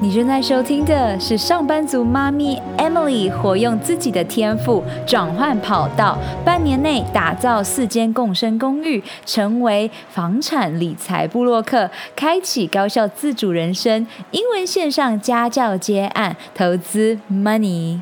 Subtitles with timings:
[0.00, 14.06] 你正在收听的是上班族妈咪 Emily 活用自己的天赋转换跑道，半年内打造四间共生公寓，成为房产理财部落客，开启高效自主人生。
[14.30, 17.98] 英文线上家教接案，投资 Money。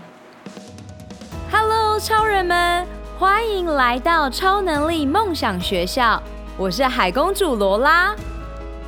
[1.51, 2.87] Hello，超人们，
[3.19, 6.23] 欢迎来到超能力梦想学校，
[6.59, 8.15] 我是海公主罗拉。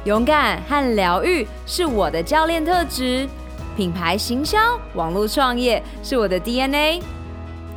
[0.09, 3.29] 勇敢和疗愈是我的教练特质，
[3.77, 4.59] 品牌行销、
[4.95, 7.03] 网络创业是我的 DNA。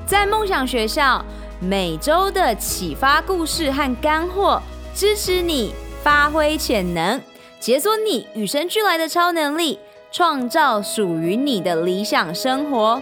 [0.06, 1.26] 在梦想学校，
[1.60, 4.62] 每周的启发故事和干货，
[4.96, 7.20] 支持你发挥潜能，
[7.60, 9.78] 解锁你与生俱来的超能力，
[10.10, 13.02] 创造属于你的理想生活。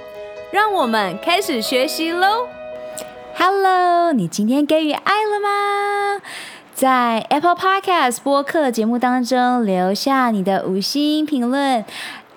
[0.52, 2.48] 让我们开始学习喽
[3.38, 6.20] ！Hello，你今天给予爱了吗？
[6.80, 11.84] 在 Apple Podcast 播客节目当中留下你的五星评论，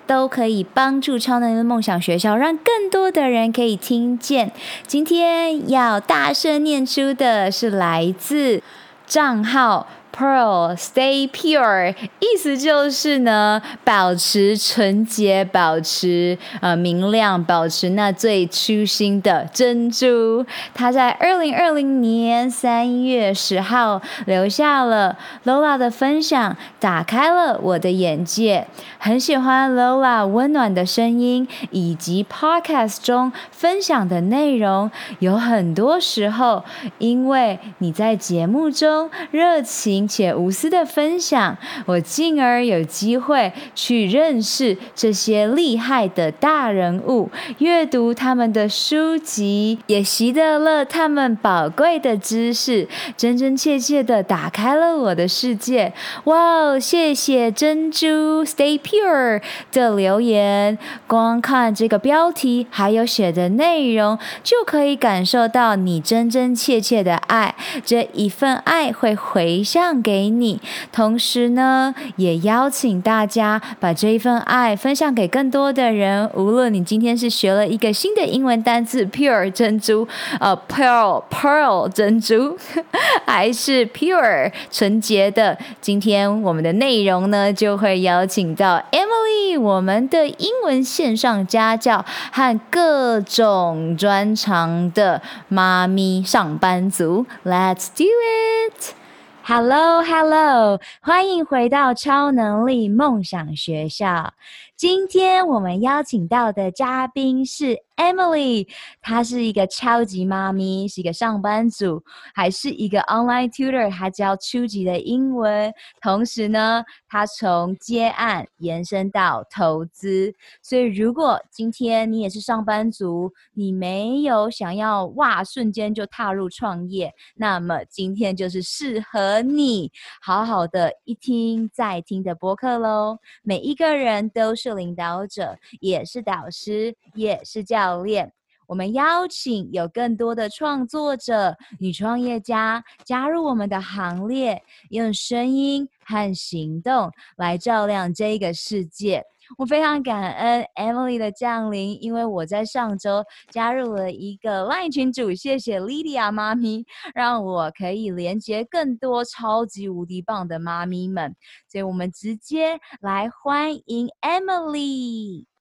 [0.05, 4.51] 都可以帮助超能力梦想学校，让更多的人可以听见。
[4.85, 8.61] 今天要大声念出的是来自
[9.07, 9.87] 账号。
[10.15, 20.45] Pearl stay pure，意思就是呢，保持纯洁，保持呃明亮，保持那最初心的珍珠。
[20.75, 28.67] 他在二零二零年三月十号留下了 Lola 的分享，打开了我的眼界。
[28.99, 34.91] 很喜欢 Lola 温暖的声音，以及 Podcast 中分享的内容。
[35.17, 36.63] 有很多时候，
[36.99, 40.02] 因为你在节目中热情。
[40.07, 55.93] 且无私的分享，我进而有机会去认识这些厉害的大人物，阅读他们的书籍，也习得了他们宝贵的知识，真真切切的打开了我的世界。
[56.25, 69.92] 哇哦，谢谢珍珠 Stay Pure 的留言，光看这个标题还有写的内容，就可以感受到你真真切切的爱，这一份爱会回向。
[70.01, 70.59] 给你，
[70.91, 76.29] 同时呢，也邀请大家把这一份爱分享给更多的人。
[76.33, 80.07] 无论你今天是学了一个新的英文单词 “pure” 珍珠，
[80.39, 82.57] 呃，pearl pearl 珍珠，
[83.25, 99.02] 还是 pure 纯洁的，今天我们的内容呢，就会邀请到 Emily，我们的英文线上家教和各种专长的妈咪上班族，Let's do it！
[99.45, 104.33] Hello，Hello，欢迎回到超能力梦想学校。
[104.77, 108.67] 今天我们邀请到的嘉宾是 Emily，
[109.01, 115.73] 她是一个超级妈咪，是一个上班族，还是一个 online tutor，她教初级的英文。
[116.01, 120.33] 同时呢，她从接案延伸到投资。
[120.61, 129.89] 所以，如果今天你也是上班族，你没有想要哇瞬间就踏入创业，那么今天就是适合你
[130.21, 133.19] 好好的一听再听的播客喽。
[133.43, 134.73] 每一个人都是。
[134.73, 138.33] 领导者也是导师，也是教练。
[138.65, 149.23] 我们邀请有更多的创作者、女创业家加入我们的行列，用声音和行动来照亮这个世界。
[149.57, 161.35] 我非常感恩 Emily 的降临，因为我在上周加入了一个 Line 群组，谢谢 Lydia 妈咪，让我可以连接更多超级无敌棒的妈咪们。
[161.67, 165.52] 所以我们直接来欢迎 Emily。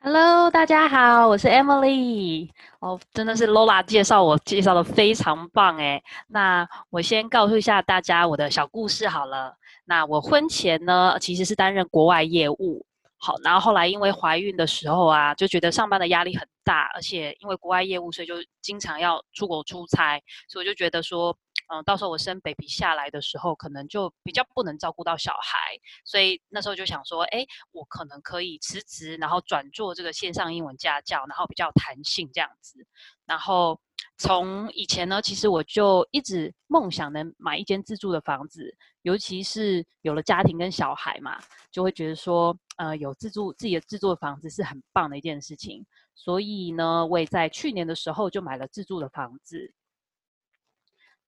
[0.00, 2.48] Hello，大家好，我是 Emily。
[2.80, 6.02] 哦，真的是 Lola 介绍我介绍的非常棒诶。
[6.28, 9.56] 那我先告诉一下大家我的小故事好了。
[9.84, 12.86] 那我婚前呢，其实是担任国外业务。
[13.18, 21.36] 好，然后后来因为怀孕的时候啊，就觉得上班的压力很大，而且因为国外业务，所以就经常要出国出差，所以我就觉得说，
[21.68, 32.86] 嗯，到时候我生 baby 下来的时候，可能就比较不能照顾到小孩，所以那时候就想说，哎，我可能可以辞职，然后转做这个线上英文家教，然后比较弹性这样子，
[33.24, 33.80] 然后。
[34.18, 41.38] 从以前呢，其实我就一直梦想能买一间自住的房子，尤其是有了家庭跟小孩嘛，
[41.70, 45.84] 就会觉得说，呃，有自住自己的自住的房子是很棒的一件事情。
[46.14, 49.74] 所以呢，我也在去年的时候就买了自住的房子。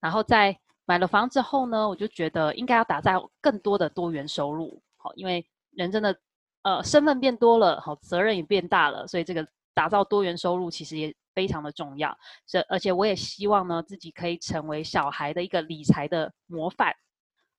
[0.00, 6.18] 然后在买了房之后呢，我就觉得应该要打造更多的多元收入，好，因为人真的，
[6.62, 11.14] 呃，身份变多了，好，责任也变大了，所以这个打造多元收入其实也。
[11.34, 12.18] 非常的重要，
[12.48, 16.92] 这而且我也希望呢，自己可以成为小孩的一个理财的模范。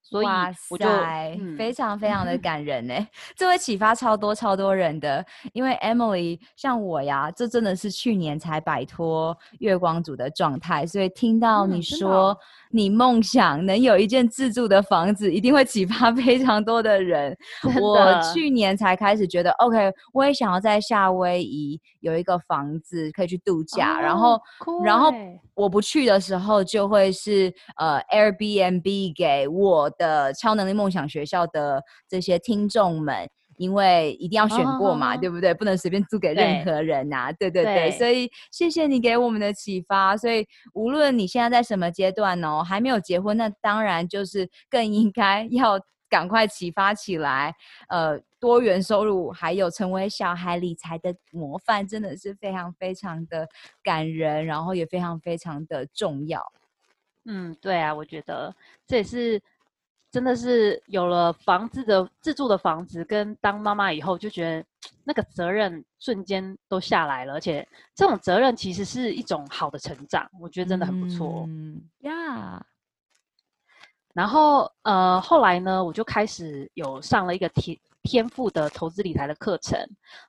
[0.02, 0.26] 所以
[0.70, 2.94] 我就哇、嗯、非常非常的感人呢，
[3.36, 5.24] 这会启发超多超多人的。
[5.54, 12.36] 因为 Emily 像我呀，这真的是去年才摆脱月光族的状态，所以听到你说
[12.72, 17.38] 你梦想能有一间自住的房子，一定会启发非常多的人。
[17.80, 24.42] 我去年才开始觉得，OK，我也想要在夏威夷有一个房子可以去度假，哦、然后，
[24.84, 25.14] 然后
[25.54, 35.54] 我不去的时候就会是呃 Airbnb 给我的超能力梦想学校的这些听众们，因为一定要选过嘛，哦、对不对？
[35.54, 37.32] 不能随便租给任何人呐、啊。
[37.34, 40.16] 对，对对对，对，所以谢谢你给我们的启发。
[40.16, 47.54] 所以无论你现在在什么阶段哦，还没有结婚，那当然就是更应该 要赶快启发起来。
[47.90, 53.48] 呃，多元收入还有成为小孩理财的模范，真的是非常非常的
[53.84, 56.42] 感人，然后也非常非常的重要。
[57.26, 58.56] 嗯，对啊，我觉得
[58.88, 59.40] 这也是
[60.12, 64.66] 真的是有了房子的自住的房子，跟当妈妈以后，就觉得
[65.04, 71.46] 那个责任瞬间都下来了，而且这种责任其实是一种好的成长，我觉得真的很不错。
[71.48, 72.66] 嗯呀，
[74.14, 79.80] 然后呃，后来呢，我就开始有上了一个天天赋的投资理财的课程，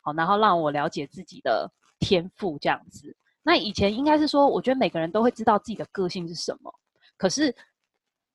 [0.03, 3.17] 好，然后让我了解自己的天赋这样子。
[3.43, 6.71] 那以前应该是说，我觉得每个人都会知道自己的个性是什么。
[7.17, 7.55] 可是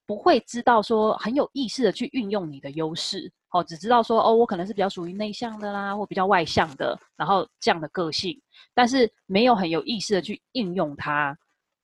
[0.08, 8.40] 不会知道说很有意识的去运用你的优势，哦，只知道说哦，我可能是比较属于内向的啦，或比较外向的，然后这样的个性，
[8.74, 11.36] 但是没有很有意识的去应用它，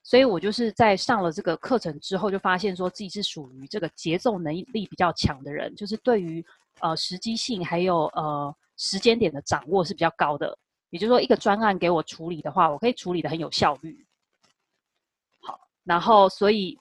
[0.04, 6.46] 所以我就是在上了这个课程之后，就发现说自己是属于这个节奏能力比较强的人，就是对于
[6.82, 10.56] 呃时机性还有呃时间点的掌握是比较高的，
[10.92, 14.06] 也就是说一个专案给我处理的话，我可以处理得很有效率。
[15.42, 16.78] 好，然后所以。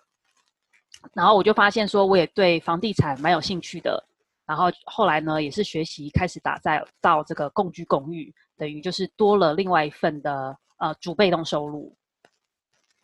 [1.12, 4.02] 然后我就发现说，我也对房地产蛮有兴趣的。
[4.46, 11.94] 然后后来呢，也是学习开始打造到这个共居公寓，等于就是多了另外一份的呃主被动收入。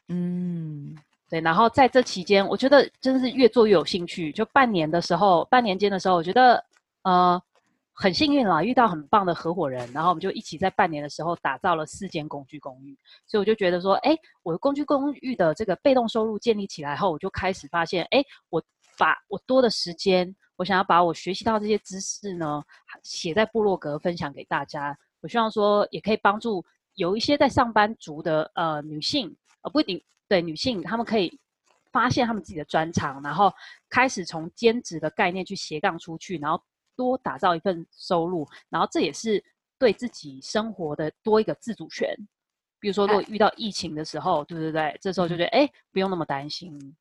[0.09, 0.97] 嗯，
[1.29, 1.41] 对。
[1.41, 4.33] 然后在这期间，我觉得真的是越做越有兴趣。
[4.33, 6.65] 就半年的时候，半年间的时候，我觉得
[7.03, 7.43] 呃。
[7.99, 12.95] 很幸运啦，遇到很棒的合伙人，然后我们就一起在半年的时候打造了四间工具公寓。
[13.27, 18.63] 所以我就觉得说，哎，我的工具公寓的这个被动收入建立起来后，我就开始发现，哎，我
[18.99, 22.63] 把我多的时间，我想要把我学习到这些知识呢，
[23.03, 24.95] 写在部落格分享给大家。
[25.23, 26.63] 我希望说，也可以帮助
[26.97, 29.99] 有一些在上班族的呃女性，呃不一定
[30.29, 31.41] 对女性，她们可以
[31.91, 33.51] 发现她们自己的专长，然后
[33.89, 36.63] 开始从兼职的概念去斜杠出去，然后。
[36.97, 39.43] 多打造一份收入，然后这也是
[39.79, 42.17] 对自己生活的多一个自主权。
[42.79, 46.97] 比如说，如果遇到疫情的时候，对对对，这时候就觉得哎，不用那么担心。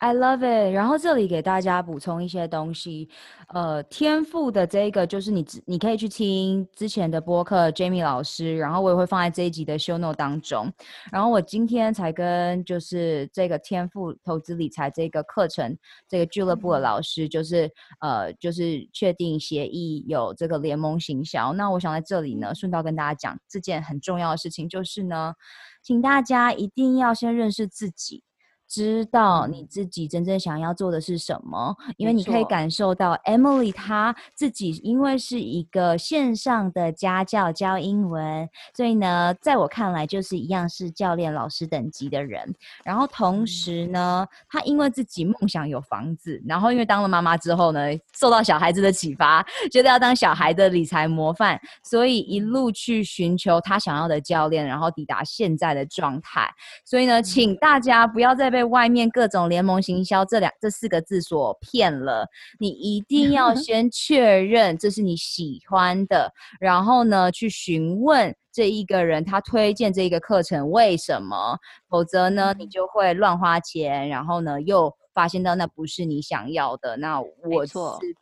[0.00, 0.72] I love it。
[0.74, 3.06] 然后这里给大家补充一些东西，
[3.48, 10.72] 呃，天赋的这个就是你，你可以去听之前的播客，Jamie 老师，然后我也会放在这一集的 show note 当中。
[11.12, 15.76] 然后我今天才跟就是这个天赋投资理财这个课程
[16.08, 17.70] 这个俱乐部的老师，就是
[18.00, 21.52] 呃，就是确定协议有这个联盟行销。
[21.52, 25.34] 那我想在这里呢，顺道跟大家讲这件很重要的事情，就是呢，
[25.82, 28.22] 请大家一定要先认识自己。
[28.70, 42.54] 知道你自己真正想要做的是什么，因为你可以感受到 Emily 她自己，因为是一个线上的家教教英文，所以呢，在我看来就是一样是教练老师等级的人。
[42.84, 47.80] 然后同时呢，她因为自己梦想有房子，然后因为当了妈妈之后呢，
[48.16, 56.48] 受到小孩子的启发，觉得要当小孩的理财模范，所以一路去寻求她想要的教练，然后抵达现在的状态。
[56.84, 58.59] 所以呢，请大家不要再被。
[58.60, 74.94] 被外面各种联盟行销这两这四个字所骗了，你一定要 先确认这是你喜欢的，然后呢，去询问这一个人他推荐这一个课程为什么，否则呢，你就会乱花钱，然后呢又。
[75.12, 77.76] 发现到那不是你想要的，那我是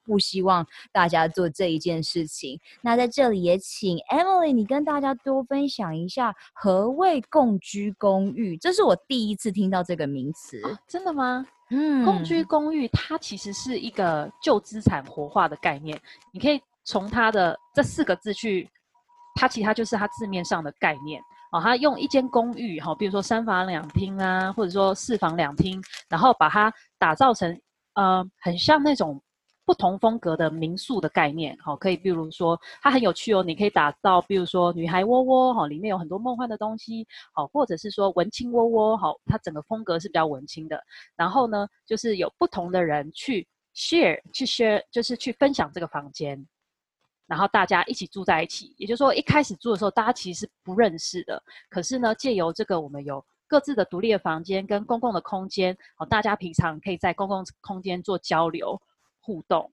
[0.07, 2.59] 不希望大家做这一件事情。
[2.81, 8.57] 那在这里也请 Emily，你跟大家多分享一下何谓共居公寓？
[8.57, 10.61] 这是我第一次听到这个名词。
[10.67, 11.47] 啊，真的吗？
[11.71, 16.01] 嗯，共居公寓它其实是一个旧资产活化的概念，
[16.33, 18.69] 你可以从它的这四个字去，
[19.39, 21.23] 它其实它就是它字面上的概念。
[21.53, 27.59] 哦，它用一间公寓，哈，比如说三房两厅啊，或者说四房两厅，然后把它打造成，
[27.95, 29.19] 呃，很像那种
[29.65, 40.79] 不同风格的民宿的概念，哈，可以，比如说它很有趣哦，你可以打造，比如说女孩窝窝，哈，里面有很多梦幻的东西，好，或者是说文青窝窝，好，它整个风格是比较文青的，
[41.17, 46.47] 然后呢，就是有不同的人去 share 去 share 就是去分享这个房间，
[47.29, 48.75] 然后大家一起住在一起。
[48.77, 51.41] 也就是说，一开始住的时候，大家其实是不认识的。
[51.71, 58.81] 可是呢，借由这个，我们有各自的独立的房间跟公共的空间，哦，大家平常可以在公共空间做交流
[59.21, 59.71] 互动。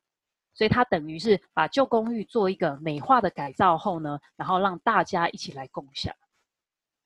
[0.54, 6.14] 所以它等于是把旧公寓做一个美化的改造后呢，然后让大家一起来共享。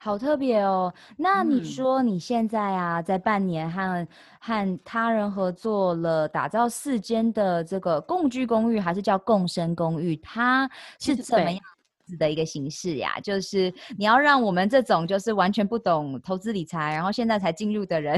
[0.01, 0.93] 好特别哦！
[1.17, 4.07] 那你说你现在啊，在半年和
[4.39, 10.15] 和他人合作了，打造四间的这个共居公寓，还是叫共生公寓？
[10.15, 10.69] 它
[11.01, 11.61] 是 怎么样
[12.05, 13.19] 子的一个形式呀？
[13.21, 18.17] 就是你要让我们这种就是完全不懂投资理财，然后现在才进入的人，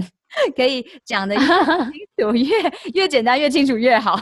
[0.55, 1.49] 可以讲的越清
[2.21, 4.19] 楚越越简单越清楚越好。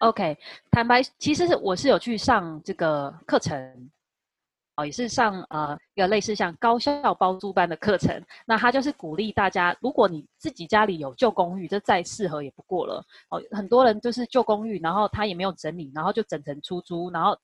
[0.00, 0.36] OK，
[0.72, 3.56] 坦白，其实是我是有去上这个课程。
[4.84, 13.42] 也是上呃一个类似像高效包租班的课程，那他就是鼓励大家，如果你自己家里有旧公寓，这再适合也不过了哦。
[13.50, 17.36] 很多人就是旧公寓，然后他也没有整理，然后就整成出租，然后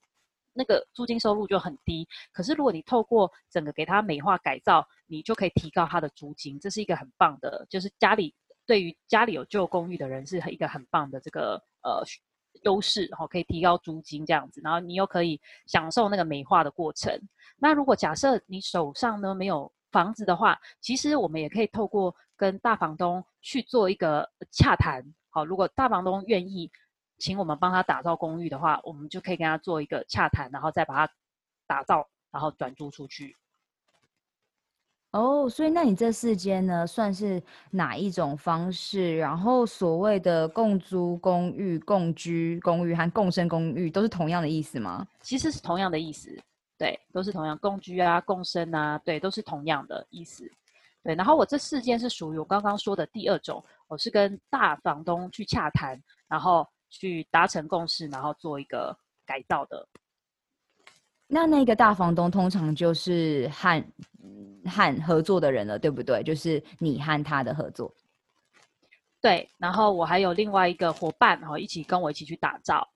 [0.53, 2.07] 那个租金收入就很低。
[2.33, 8.35] 可是如果你透过整个给他美化改造，你就可以提高他的租金，这是一个很棒的，就是家里
[8.67, 12.03] 对于家里有旧公寓的人是一个很棒的这个呃。
[12.63, 17.13] 优势，然后可以提高租金这样子，然后你又可以享受那个美化的过程。
[17.59, 25.03] 那如果假设你手上呢没有房子的话，其实我们也可以透过跟大房东去做一个洽谈。
[25.31, 26.71] 好，如果大房东愿意
[27.19, 31.13] 请我们帮他打造公寓的话，我们就可以跟他做一个洽谈，然后再把它
[31.67, 33.37] 打造，然后转租出去。
[35.17, 39.17] 哦所以那你这四间呢，算是哪一种方式？
[39.17, 45.07] 然后所谓的共租公寓、共居公寓和共生公寓，都是同样的意思吗？
[45.23, 46.31] 其实是同样的意思，
[46.77, 50.45] 对，都是同样共居啊、共生啊，对，都是同样的意思。
[51.03, 58.95] 对，然后我这四间是属于我刚刚说的第二种，我是跟大房东去洽谈，然后去达成共识，然后做一个
[59.25, 59.87] 改造的。
[61.29, 63.85] 那那个大房东通常就是和
[64.65, 66.23] 和合作的人了，对不对？
[66.23, 67.93] 就是你和他的合作。
[69.21, 72.89] 对，然后我还有另外一个伙伴，然后一起跟我一起去打造，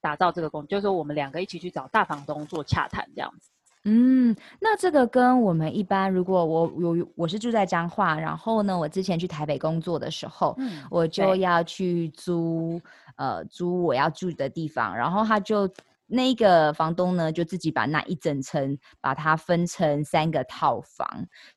[0.00, 3.50] 打造这个公寓，就是说我们两个一起去找大房东做洽谈这样子。
[3.84, 12.80] 嗯，那这个跟我们一般，如果我有我是住在彰化，然后呢，我之前去台北工作的时候，嗯，我就要去租
[13.16, 15.70] 呃租我要住的地方，然后他就。
[16.08, 21.06] 那个房东呢，就自己把那一整层把它分成三个套房，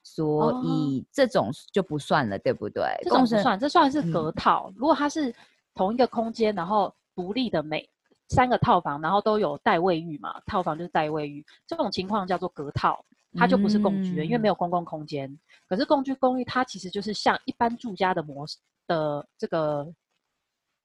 [0.01, 2.84] 所以这种就不算了，哦、对不对？
[3.03, 4.70] 这种不算，这算是隔套。
[4.70, 5.34] 嗯、如果它是
[5.75, 7.88] 同一个空间，然后独立的每
[8.29, 15.38] 三个套房，然后都有带卫浴嘛，套房就是带卫浴，这种情况叫做隔套，它就不是共居了，嗯、因为没有公共空间。
[15.68, 19.88] 可是共居公寓，它其实就是像一般住家的模式的这个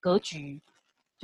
[0.01, 0.61] 格局。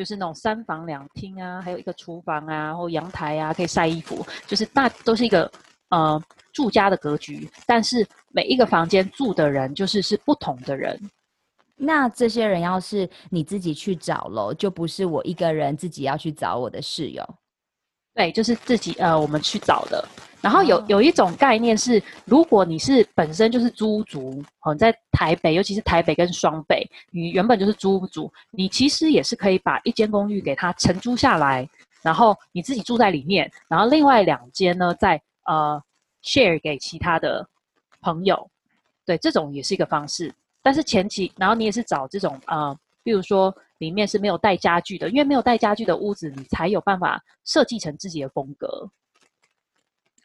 [0.00, 4.26] 就是那种三房两厅啊，还有一个厨房啊，或阳台啊，可以晒衣服。
[4.46, 5.52] 就是大都是一个
[5.90, 6.18] 呃
[6.54, 10.98] 住家的格局，但是每一个房间住的人就是是不同的人。
[11.76, 17.22] 那这些人要是你自己去找喽，就不是我一个人自己要去找我的室友。
[18.20, 20.06] 对，就是自己呃，我们去找的。
[20.42, 31.66] 然后有有一种概念是，如果你是本身就是租屋族，哦，在台北，尤其是台北跟双北，你原本就是租屋族，你其实也是可以把一间公寓给它承租下来，
[32.02, 35.82] 然后你自己住在里面，然后另外两间呢，再呃
[36.22, 37.48] share 给其他的
[38.02, 38.46] 朋友。
[39.06, 40.30] 对，这种也是一个方式。
[40.60, 43.54] 但是前期，然后你也是找这种呃，比如说。
[43.80, 48.68] 里面是没有带家具的，因为没有带家具的屋子，你才有办法设计成自己的风格。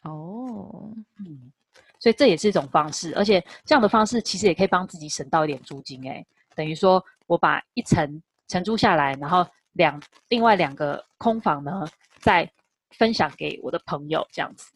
[0.02, 1.50] 哦，嗯，
[1.98, 6.02] 所以这也是一种方式，而且这样的方式其实也可以帮自己省到一点租金。
[6.02, 11.86] 诶，等于说我把一层承租下来，然后两另外两个空房呢，
[12.20, 12.48] 再
[12.90, 14.70] 分享给我的朋友，这样子。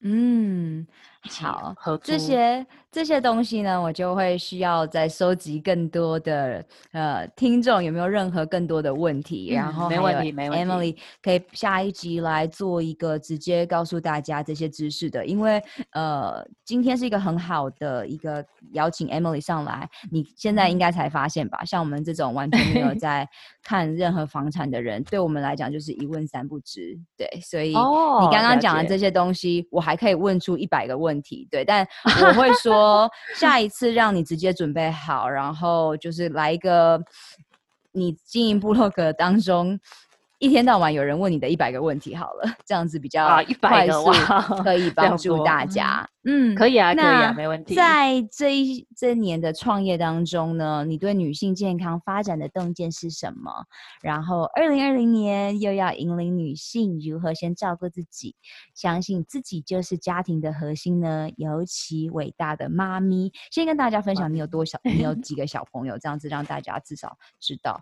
[0.00, 0.86] 嗯，
[1.30, 6.62] 好，这些这些东西呢，我就会需要再收集更多的
[6.92, 15.62] 呃听众有没有任何更多的问题，嗯、然后没问题，没问题，Emily 可以下一集来做一个直接告诉大家这些知识的，因为
[15.92, 21.60] 呃今天是一个很好的一个邀请 Emily 上来，你现在应该才发现吧？
[21.62, 23.26] 嗯、像我们这种完全没有 在
[23.62, 27.74] 看任何房产的人，对我们来讲就是一问三不知，对，所以你
[28.30, 29.94] 刚刚讲的这些东西，哦、我还。
[29.94, 37.00] 还可以问出一百个问题，对，但我会说 下一次让你直接准备好，然后就是来一个
[37.92, 39.78] 你经营部落格当中
[40.44, 44.12] 一天到晚有人问你的一百个问题好了，这样子比较啊，一百个哇，
[44.62, 46.06] 可以帮助大家。
[46.26, 47.74] 嗯，可以啊，可以啊，没问题。
[47.74, 53.64] 在这一这一年的创业当中呢，你对女性健康发展的洞见是什么？
[54.02, 58.36] 然后，二零二零年又要引领女性如何先照顾自己，
[58.74, 61.30] 相信自己就是家庭的核心呢？
[61.38, 67.80] 尤其伟大的妈咪，先跟大家分享你有多小，你有几个小朋友，这样子让大家至少知道。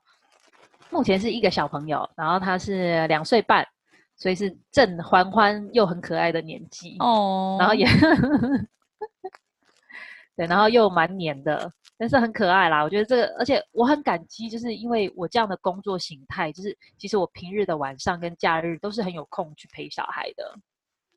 [0.93, 3.67] 目前是一个小朋友，然后他是两岁半。
[4.15, 7.85] 所以是正欢欢又很可爱的年纪哦，然后也
[10.37, 12.85] 对，然后又蛮黏的，但是很可爱啦。
[12.85, 20.57] 我觉得这个，而且我很感激，就是因为我这样的工作形态，就是其实我平日的晚上跟假日都是很有空去陪小孩的。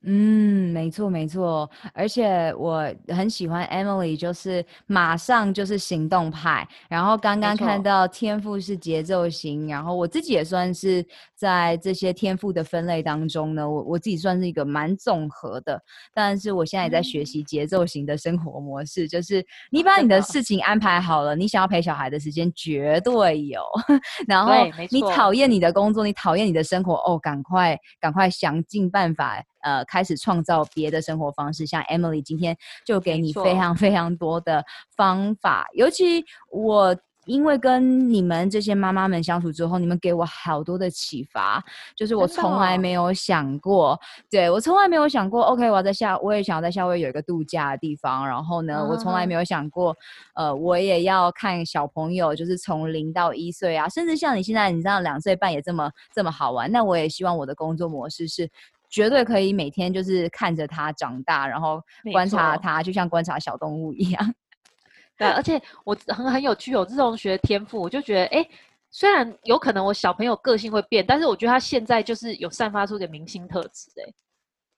[0.07, 6.67] 嗯，没错没错，而且我很喜欢 Emily，就是马上就是行动派。
[6.87, 15.81] 然后刚刚看到天赋是节奏型，然后我自己也算是在这些天赋的分类当中呢，我我自己算是一个蛮综合的。
[16.13, 23.59] 但是我现在也在学习节奏型的生活模式，嗯、就是你把你的事情安排好了，你想要陪小孩的时间绝对有。
[24.27, 24.53] 然后
[24.91, 29.43] 你讨厌你的工作，你讨厌你的生活，哦，赶快赶快想尽办法。
[29.65, 32.55] 呃，开始创造别的生活方式，像 Emily 今天
[32.85, 34.63] 就给你非常非常多的
[34.95, 35.67] 方法。
[35.73, 36.95] 尤其我
[37.25, 41.63] 因为跟你们这些妈妈们相处之后，你们给我好多的启发，
[41.95, 48.27] 就是我从来没有想过，哦、对，我从来没有想过，OK，我要在夏，我也想要在夏威夷有一个度假的地方。
[48.27, 49.97] 然后呢，嗯、我从来没有想过，
[50.35, 56.71] 呃，我也要看小朋友，就是从零到一岁啊，甚至像你现在，你知道两岁半也这么这么好玩。
[56.71, 58.47] 那我也希望我的工作模式是。
[58.95, 61.83] 绝对可以每天就是看着他长大，然后
[62.13, 64.33] 观察他，就像观察小动物一样。
[65.19, 68.49] 对，而且我很很有趣，有这种学天赋，我就觉得，哎，
[68.89, 74.13] 虽然有可能我小朋友个性会变，但是我觉得他现在就是有散发出一个明星特质，哎，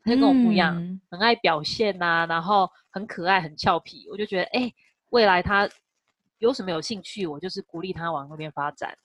[0.03, 4.73] 他就跟我不一样，嗯、很爱表现呐、啊，然后很可爱、很俏皮，我就觉得，哎，
[5.11, 5.69] 未来他
[6.39, 8.97] 有什么有兴趣，我就是鼓励他往那边发展。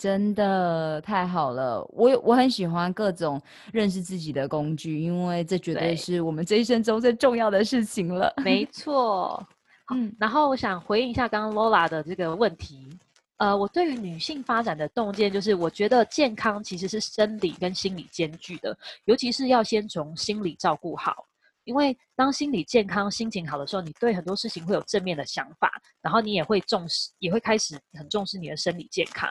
[0.00, 3.38] 真的太好了，我我很喜欢各种
[3.70, 8.32] 认识自己的工具，因为这绝对是我们这一生中最重要的事情了。
[8.42, 9.46] 没错，
[9.92, 12.88] 嗯，然后我想回应一下刚刚 Lola 的这个问题，
[13.36, 21.26] 呃，我对于女性发展的洞见就是，我觉得健康其实是生理跟心理兼具的，尤其是要先从心理照顾好，
[21.64, 25.70] 因为当心理健康、心情好的时候，你对很多事情会有正面的想法，
[26.00, 29.28] 然后你也会重视，也会开始很重视你的生理健康。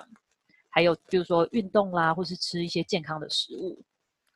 [0.70, 3.82] 还有，比如说运动啦，或是吃一些健康的食物，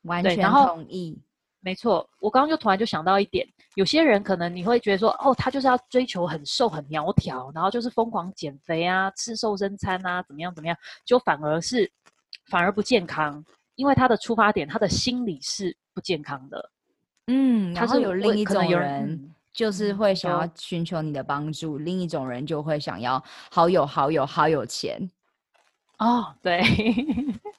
[0.02, 1.18] 完全同意。
[1.60, 11.90] 没错，我刚刚就突然就想到一点，有些人可能你会觉得说，哦，他就是要追求很瘦、很苗条，然后就是疯狂减肥啊，吃瘦身餐啊，怎么样怎么样，就反而是
[12.50, 13.42] 反而不健康，
[13.76, 16.70] 因为他的出发点，他的心理是不健康的。
[17.28, 25.00] 嗯，他是有另一种人，就是会想要寻求你的帮助，嗯，另一种人就会想要好有好有好有钱。
[25.98, 26.60] 哦，对，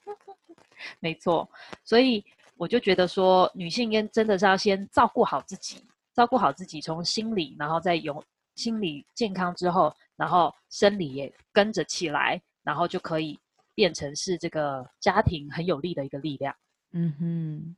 [1.00, 1.48] 没错，
[1.84, 2.24] 所以
[2.56, 5.82] 我就觉得说，女性应真的是要先照顾好自己，
[6.14, 8.22] 照顾好自己，从心理，然后再有
[8.54, 13.38] 心理健康之后，然后生理也跟着起来，然后就可以
[13.74, 16.54] 变成是这个家庭很有力的一个力量。
[16.92, 17.76] 嗯哼，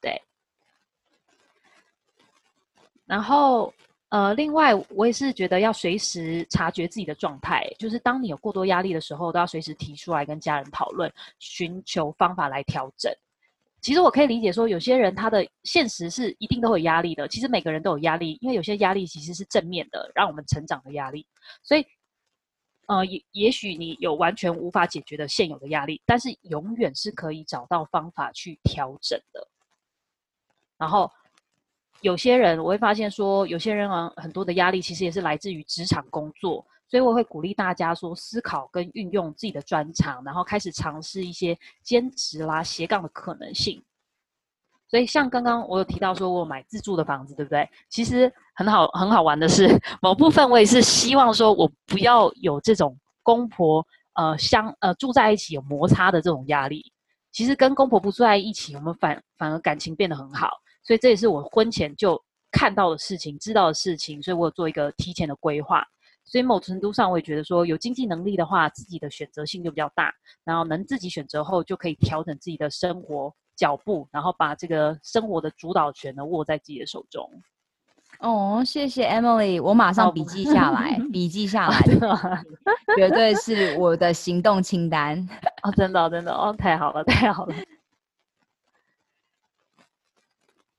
[0.00, 0.22] 对，
[3.06, 3.72] 然后。
[4.12, 13.10] 呃，另外，我也是觉得要随时察觉自己的状态，就是当你有过多压力的时候，都要随时提出来跟家人讨论，寻求方法来调整。
[13.80, 17.26] 其实我可以理解说，有些人他的现实是一定都有压力的。
[17.26, 21.26] 其实每个人都有压力，因为有些压力其实是正面的，让我们成长的压力。
[21.62, 21.82] 所以，
[22.88, 29.48] 呃，也也许你有完全无法解决的现有的压力，但是永远是可以找到方法去调整的。
[30.76, 31.10] 然后。
[32.02, 43.82] 有些人我会发现说，有些人啊，很多的压力其实也是来自于职场工作，所以我会鼓励大家说，思考跟运用自己的专长，然后开始尝试一些兼职啦、斜杠的可能性。
[44.88, 47.66] 所以像刚刚我有提到说，我买自住的房子，对不对？
[47.88, 49.68] 其实很好很好玩的是，
[50.02, 56.92] 某部分我也是希望说我不要有这种公婆呃相呃住在一起有摩擦的这种压力。
[57.30, 60.50] 其实跟公婆不住在一起，我们反反而感情变得很好。
[60.82, 65.84] 所以这也是我婚前就看到的事情，知道的事情，所以我有做一个提前的规划。
[66.24, 70.12] 所以某程度上，我也觉得说，有经济能力的话，自己的选择性就比较大。
[70.44, 77.28] 然后能自己选择后，就可以调整自己的生活脚步，然后把这个生活的主导权呢握在自己的手中。
[78.20, 81.80] 哦，谢谢 Emily，我马上笔记下来，笔记下来，
[82.96, 85.18] 绝对是我的行动清单。
[85.64, 87.54] 哦，真的，真的，哦，太好了，太好了。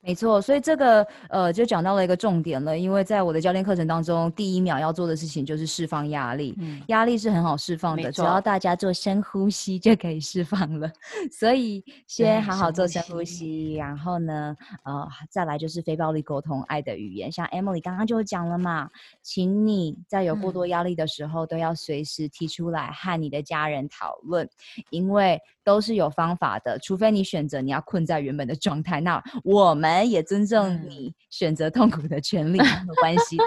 [0.06, 2.78] 没错，所以这个呃，就讲到了一个重点了。
[2.78, 6.54] 因为在我的教练课程当中，第一秒要做的事情就是释放压力。
[6.58, 10.90] 嗯，压力是很好释放的，只要大家做深呼吸就可以释放了。
[11.32, 17.32] 所以先好好做深呼吸，然后呢，呃，再来就是非暴力沟通，爱的语言。
[17.32, 18.90] 像 Emily 刚刚就讲了嘛，
[19.22, 24.46] 请你在有过多压力的时候，嗯，都要随时提出来和你的家人讨论，
[24.90, 26.78] 因为都是有方法的。
[26.78, 30.04] 除非你选择你要困在原本的状态，那我们。
[30.04, 33.44] 也尊重你选择痛苦的权利，没有关系的。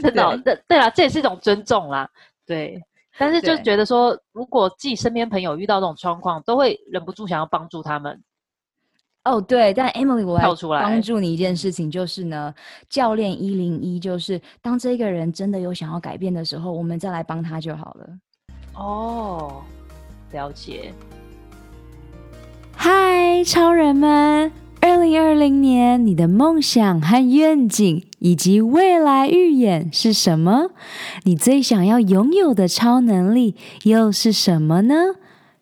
[0.00, 2.08] 真的，对对啊，这也是一种尊重啦。
[2.46, 2.82] 对，
[3.18, 8.22] 但是就觉得说，如果自己身边朋友遇到这种状况，都会忍不住想要帮助他们。
[9.24, 10.44] 哦，对，但 Emily，我来
[10.82, 12.54] 帮助你一件事情，就是呢，
[12.88, 18.08] 教练一零一，就是当这个人真的有想要改变的时候，我们再来帮他就好了。
[18.76, 19.62] 哦，
[20.32, 20.92] 了解。
[22.72, 24.52] 嗨，超人们！
[24.80, 30.70] 二零二零年，你的梦想和愿景以及未来预演是什么？
[31.24, 34.94] 你最想要拥有的超能力又是什么呢？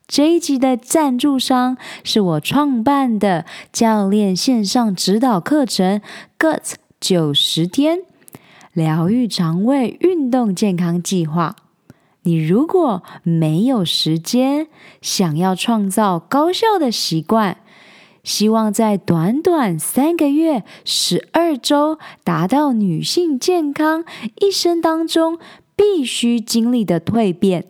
[0.06, 6.02] 这一集的赞助商是我创办的教练线上指导课程
[6.38, 8.00] “Gut 九十天
[8.74, 11.56] 疗愈肠胃运动健康计划”。
[12.24, 14.66] 你如果没有时间，
[15.00, 17.58] 想要创造高效的习惯，
[18.22, 24.04] 希望在短短三个月、十二周达到女性健康
[24.40, 25.38] 一生当中
[25.76, 27.66] 必须经历的蜕变，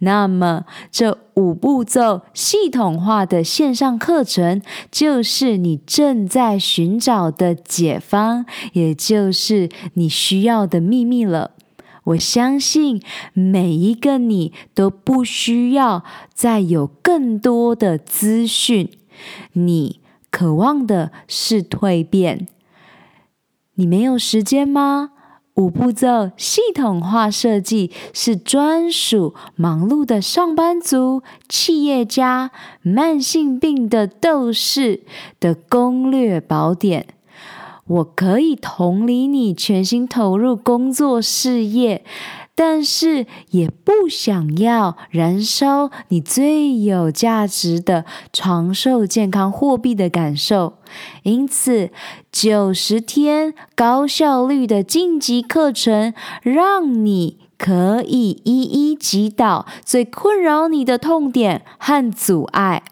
[0.00, 11.52] 那么这五步骤系统化的线上课程就是你正在寻找的解方，也就是你需要的秘密了。
[12.06, 18.90] 我相信每一个你都不需要再有更多的资讯，
[19.52, 22.46] 你渴望的是蜕变。
[23.74, 25.10] 你没有时间吗？
[25.54, 32.50] 五步骤系统化设计是专属忙碌的上班族、企业家、
[32.82, 35.00] 慢性病的斗士
[35.40, 37.15] 的攻略宝典。
[37.86, 42.04] 我可以同理你全心投入工作事业，
[42.54, 50.78] 但是也不想要燃烧你最有价值的长寿健康货币的感受。
[51.22, 51.90] 因此，
[52.32, 62.82] 九十天高效率的晋级课程，让你可以一一击倒最困扰你的痛点和阻碍。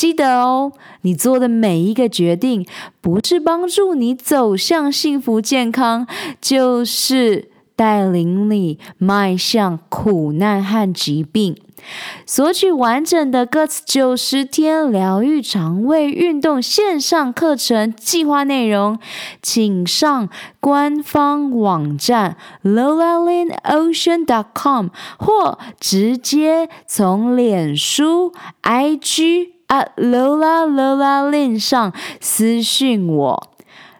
[0.00, 2.66] 记得哦，你做的每一个决定，
[3.02, 6.06] 不是帮助你走向幸福健康，
[6.40, 11.54] 就是带领你迈向苦难和疾病。
[12.24, 18.98] 索取完整的 Guts 九十天疗愈肠胃运动线上课程计划内容，
[19.42, 24.86] 请上官方网站 lola lin ocean dot com，
[25.18, 28.32] 或直接从脸书
[28.62, 29.59] IG。
[29.70, 33.52] 啊，Lola Lola Lin 上私讯我，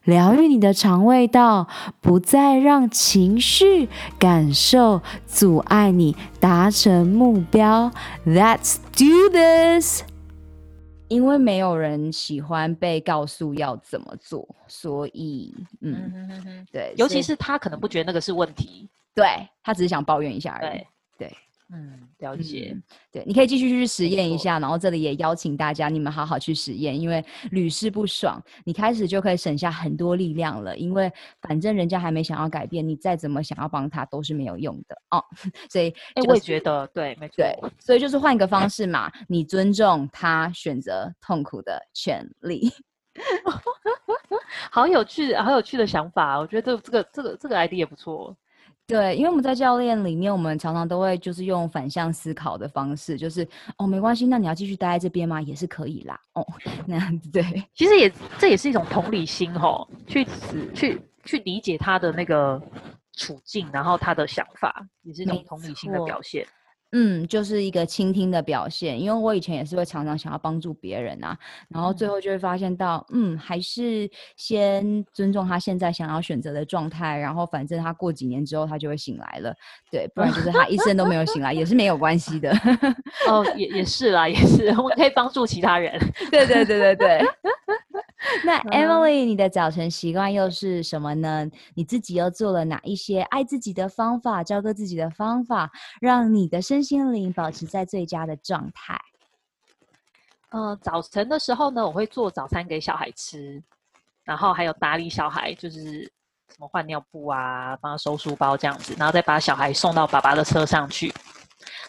[0.02, 1.68] 疗愈你的肠胃道，
[2.00, 7.92] 不再让情绪感受阻碍你达成目标。
[8.26, 10.02] Let's do this！
[11.06, 19.24] 因为没有人喜欢被告诉要怎么做，所以，嗯，嗯哼哼对，尤其是他可能不觉得那个是问题，对，
[19.62, 20.80] 他只是想抱怨一下而已，
[21.72, 22.72] 嗯，了解。
[22.74, 30.76] 嗯、对，你可以继续去实验一下，然后这里也邀请大家，你们好好去实验，因为屡试不爽，你开始就可以省下很多力量了。
[30.76, 35.24] 因为反正人家还没想要改变，你再怎么想要帮他都是没有用的哦。
[35.70, 37.36] 所以，哎、就是，我也觉得对，没错。
[37.36, 42.68] 对，所以就是换一个方式嘛，你尊重他选择痛苦的权利。
[44.70, 48.36] 好有趣，好有趣的想法，我觉得这这个这个这个 ID 也不错。
[48.90, 53.46] 对，因为我们在教练里面，我们常常都会就是用反向思考的方式，就是
[53.78, 55.40] 哦，没关系，那你要继续待在这边吗？
[55.40, 56.20] 也是可以啦。
[56.34, 56.44] 哦，
[56.86, 56.98] 那
[57.32, 57.42] 对，
[57.74, 60.26] 其实也这也是一种同理心哦，去
[60.74, 62.60] 去去理解他的那个
[63.16, 66.44] 处境，然后他的想法，也是一种同理心的表现。
[66.92, 71.36] 嗯，就是一个倾听的表现，因为我以前也是会常常想要帮助别人啊，
[71.68, 79.54] 然后最后就会发现到，嗯，还是先尊重他现在想要选择的状态，然后反正他过几年之后他就会醒来了，
[79.90, 82.50] 对，不然就是他一生都没有醒来也是没有关系的。
[83.28, 85.96] 哦，也也是啦，也是，我们可以帮助其他人。
[86.30, 87.20] 对对对对对。
[88.44, 91.48] 那 Emily，你的早晨习惯又是什么呢？
[91.74, 95.70] 你自己又做了哪一些爱自己的方法，照顾自己的方法，
[96.02, 99.00] 让你的心灵保持在最佳的状态？
[100.50, 103.62] 呃，早晨的时候呢，我会做早餐给小孩吃，
[104.24, 106.02] 然后还有打理小孩，就是
[106.48, 111.12] 什么换尿布啊，帮他收书包这样子，然后再把小孩送到爸爸的车上去。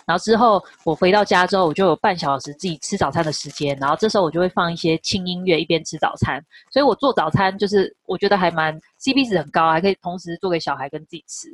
[0.06, 3.78] 然后之后我回到家之后，我就有半小时自己吃早餐的时间。
[3.80, 6.44] 然后这时候我就会放一些轻音乐，一边吃早餐。
[6.72, 11.48] 所以我做早餐就是我觉得还蛮 CP 值很高，还可以同时做给小孩跟自己吃。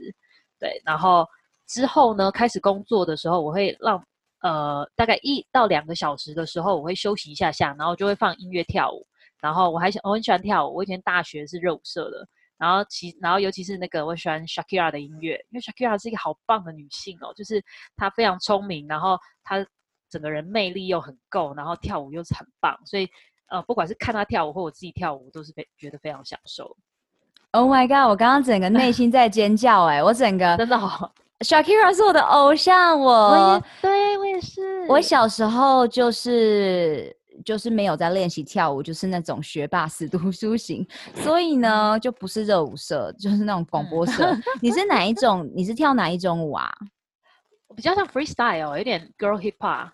[0.60, 1.28] 对，然后
[1.68, 4.02] 之后呢，开始工作的时候，我会让
[4.42, 9.06] 呃大概一到两个小时的时候，我会休息一下下，然后就会放音乐跳舞。
[9.40, 12.28] 然后我还想我很喜欢跳舞，我以前大学是热舞社的。
[12.58, 17.64] 然后其然后尤其是那个我喜欢 Shakira 的音乐，因为 Shakira 是一个好棒的女性哦，就是
[17.96, 19.64] 她非常聪明，然后她
[20.10, 23.08] 整个人魅力又很够，然后跳舞又是很棒，所以
[23.50, 26.76] 呃不管是看她跳舞或我自己跳舞，都是非觉得非常享受。
[27.52, 28.10] Oh my god！
[28.10, 37.16] 我刚刚整个内心在尖叫哎，我整个 真的好，Shakira 是我的偶像，我，对我也是，我小时候就是。
[37.46, 40.84] 就是没有在练习跳舞，就是那种学霸死读书型，
[41.22, 44.36] 所以呢，就不是热舞社，就是那种广播社。
[44.60, 45.48] 你是哪一种？
[45.56, 46.68] 你是跳哪一种舞啊？
[47.68, 49.88] 我比较像 freestyle，有点 girl hip hop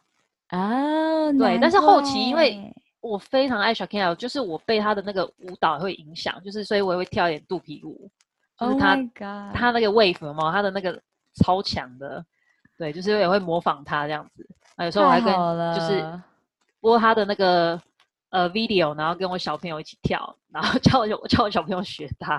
[0.48, 1.32] 啊。
[1.38, 8.10] 对，但是后期因为我非常爱 Shakira，就是我被他的那个舞蹈会影响，就是所以我也会跳一点肚皮舞，
[8.58, 10.98] 就是他、oh、他那个 wave 嘛，他的那个
[11.36, 12.26] 超强的，
[12.78, 14.48] 对，就是也会模仿他这样子。
[14.76, 15.34] 啊，有时候我还跟
[15.76, 16.22] 就是。
[16.84, 17.82] 播他的那个
[18.30, 22.38] 呃 video，然后跟我小朋友一起跳，然后 叫我叫我小朋友学他。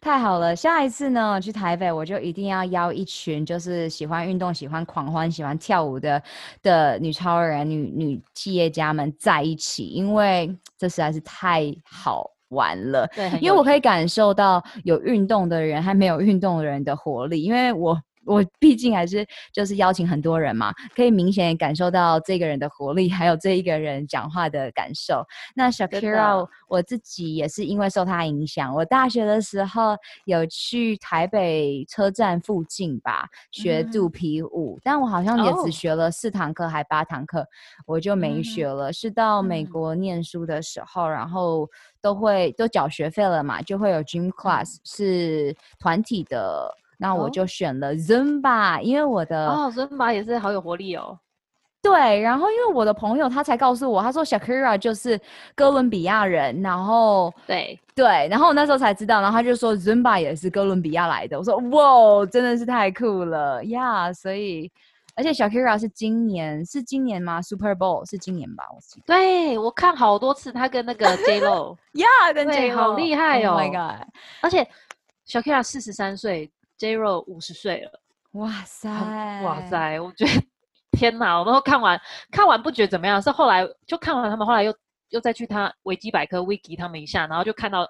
[0.00, 6.20] 太好了，下一次呢去台北，我就一定要邀一群就是喜欢运动、喜欢狂欢、喜欢跳舞的
[6.60, 13.08] 的女超人、女女企业家们在一起，因为这实在是太好玩了。
[13.16, 18.00] 对，因为我可以感受到有运动的人还没有运动的人的活力，因为我。
[18.26, 25.24] 我毕竟还是就是邀请很多人嘛，可以明显感受到这个人的活力，还有这一个人讲话的感受。
[25.54, 37.46] 那 Shakira，我自己也是因为受他影响，我大学的时候有去台北车站附近吧学肚皮舞，嗯，但我好像也只学了四堂课还八堂课，
[37.86, 38.90] 我就没学了。
[38.90, 38.92] 嗯。
[38.92, 41.66] 是到美国念书的时候，然后
[42.02, 46.76] 都会都缴学费了嘛，就会有 gym class 是团体的。
[47.00, 51.18] 那我就选了 Zumba，哦，因为我的哦，Zumba 也是好有活力哦。
[51.82, 55.18] 对，然后因为我的朋友他才告诉我，他说 Shakira 就是
[55.54, 61.38] 哥伦比亚人，然后对对，然后我那时候才知道，然后他就说 Zumba 也是哥伦比亚来的。
[61.38, 64.70] 我说哇，真的是太酷了呀！Yeah, 所以，
[65.14, 68.64] 而且 Shakira 是今年是今年吗？Super Bowl 是今年吧？
[68.74, 69.04] 我记得。
[69.06, 74.06] 对，我看好多次他跟那个 J Lo， 呀，跟 J Lo 好厉害哦！Oh my god！
[74.42, 74.68] 而且
[75.26, 76.52] Shakira 四十三岁。
[76.80, 78.00] J.Lo 五十岁了，
[78.32, 78.88] 哇塞，
[79.42, 80.00] 哇塞！
[80.00, 80.30] 我觉得
[80.92, 82.00] 天哪，我都看完，
[82.32, 84.74] 看完不觉得怎么样，是后来就看完他们，后来又
[85.10, 87.80] 又再去他维基百科 Wiki 他们一下，然后就看到，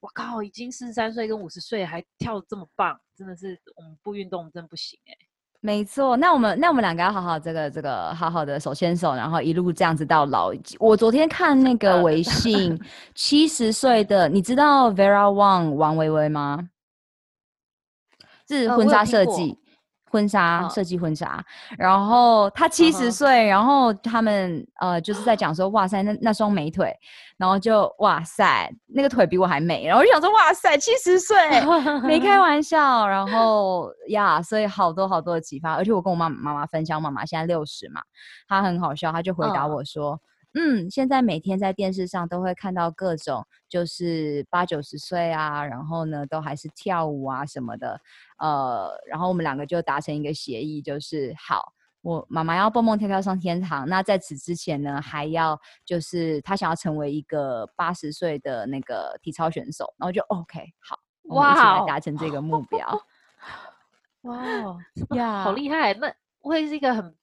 [0.00, 5.14] 我靠，已经四十三岁跟五十岁还跳得这么棒，真的是我们不运动真不行哎。
[5.60, 10.52] 没错，那我们那我们两个要好好这个这个好好的手牵手，然后一路这样子到老。
[10.80, 12.76] 我昨天看那个微信，
[13.14, 16.68] 七十岁的，你知道 Vera Wang 王维维吗？
[18.56, 19.56] 是婚纱设计，
[20.10, 21.42] 婚纱设计婚纱，
[21.78, 26.92] 然后他七十岁，然后他们呃就是在讲说，哇塞，那那双美腿，
[27.36, 31.36] 然后就哇塞，那个腿比我还美，然后我就想说，哇塞，七十岁，
[32.02, 38.02] 没开玩 笑，然后呀，所以好多好多的启发，而且我跟我妈妈妈分享，妈妈现在六十嘛，
[38.48, 40.14] 她很好笑，她就回答我说。
[40.14, 40.20] 嗯
[40.54, 48.00] 嗯，现在每天在电视上都会看到各种，就是八九十岁啊，然后呢都还是跳舞啊什么的，
[48.38, 63.00] 呃，然后我们两个就达成一个协议，就是好，我妈妈要蹦蹦跳跳上天堂，那在此之前呢，还要就是她想要成为一个八十岁的那个体操选手，然后就 OK，好，我们一起来达成这个目标。
[64.22, 64.76] 哇
[65.14, 65.94] 呀，好厉害！
[65.94, 67.14] 那会是一个很。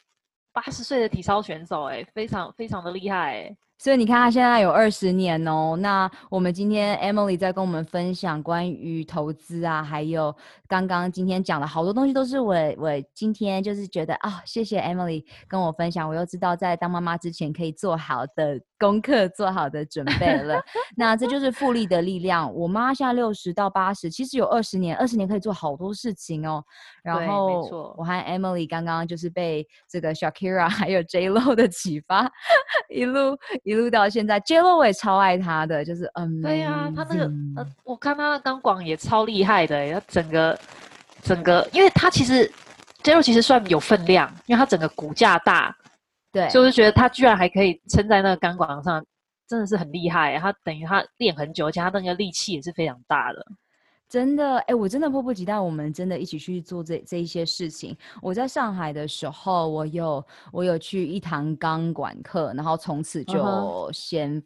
[0.57, 5.75] 八十岁的体操选手，欸，哎，非常非常的厉害，欸，所以你看他现在有二十年哦。
[5.79, 10.35] 那我们今天 Emily 在跟我们分享关于投资啊，还有
[10.67, 18.59] 刚刚今天讲的好多东西，都是我我今天就是觉得啊，哦，谢谢 Emily 跟我分享，我又知道在当妈妈之前可以做好的。
[18.79, 20.61] 功课做好的准备了，
[20.95, 22.53] 那这就是复利的力量。
[22.53, 26.63] 我妈现在六十到八十，其实有二十年，二十年可以做好多事情哦。
[27.01, 27.63] 然后
[27.97, 32.31] 我和 Emily 刚刚就是被这个 Shakira 还有 J Lo 的启发，
[32.93, 33.35] 一路
[33.67, 37.25] 一路到现在，J.Lo 我也超爱他的，就是嗯，对呀、啊，他那个
[37.57, 40.57] 呃，我看他的钢管也超厉害的，他整个
[41.21, 42.49] 整个，因为他其实
[43.03, 45.75] J.Lo 其实算有分量，因为他整个骨架大，
[46.31, 49.05] 对，就是觉得他居然还可以撑在那个钢管上，
[49.49, 50.39] 真的是很厉害。
[50.39, 53.45] 他等于他练很久，而且他那个力气也是非常大的。
[54.09, 57.95] 真的，哎，我真的迫不及待，我们真的一起去做这这一些事情。
[58.21, 64.41] 我在上海的时候，我有我有去一堂钢管课，然后从此就先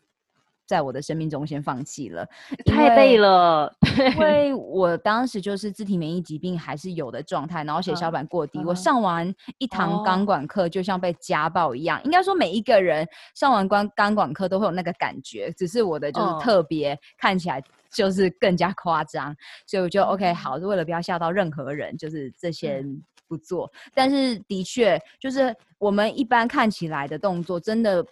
[0.65, 2.27] 在我的生命中先放弃了，
[2.65, 3.71] 太累了。
[4.13, 8.57] 因 为我当时就是自体免疫疾病还是有的状态，然后血小板过低。
[8.59, 8.67] Uh.
[8.67, 11.99] 我上完一堂钢管课，就像被家暴一样。
[11.99, 12.05] Uh.
[12.05, 17.61] 应该说每一个人上完钢钢管课都会有那个感觉，只是我的就是特别看起来。
[17.93, 19.35] 就是更加夸张，
[19.67, 22.83] 所以我就 OK 好，是为了不要吓到任何人，就是这些
[23.27, 23.69] 不做。
[23.73, 28.05] 嗯、但是的确，就是我们一般看起来的动作，真的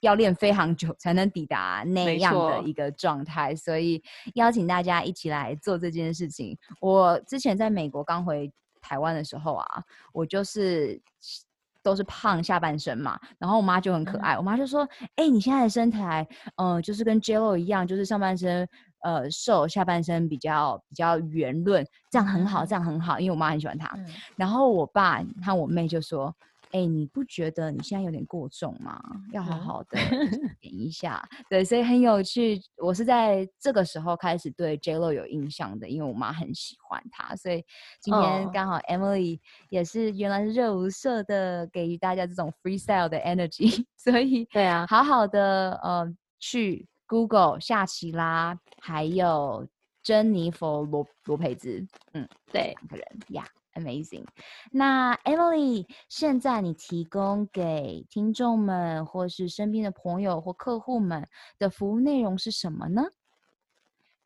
[0.00, 3.54] 要练非常久才能抵达那样的一个状态。
[3.56, 4.02] 所以
[4.34, 6.56] 邀请大家一起来做这件事情。
[6.80, 9.66] 我之前在美国刚回台湾的时候啊，
[10.12, 11.00] 我就是
[11.82, 18.68] 都是胖下半身嘛，然后我妈就很可爱，嗯、我妈就说：“哎、欸，你现在的身材，嗯、呃，就是跟 J.Lo 一样，就是上半身。”
[19.02, 23.88] 呃，瘦下半身比较比较圆润，这样很好，这样很好，因为我妈很喜欢他。
[23.96, 24.06] 嗯、
[24.36, 26.34] 然后我爸和我妹就说
[26.72, 29.00] ：“哎、欸，你不觉得你现在有点过重吗？
[29.32, 29.98] 要好好的
[30.60, 31.26] 减一下。
[31.30, 32.60] 嗯”对，所以很有趣。
[32.76, 37.64] 我是在这个时候开始对 J.Lo 有印象的，因为我妈很喜欢他，所以
[38.00, 39.38] 今天刚好 Emily
[39.70, 46.86] 也是原来是热舞社的，给予大家这种 freestyle 的 energy， 所以对啊，好好的呃去。
[47.08, 49.66] Google 夏奇拉，还有
[50.02, 53.44] 珍妮佛罗罗培兹，嗯，对，两个人呀、
[53.74, 54.24] yeah，amazing。
[54.70, 61.26] 那 Emily，现在你提供给听众们，或是身边的朋友或客户们
[61.58, 63.02] 的服务内容是什么呢？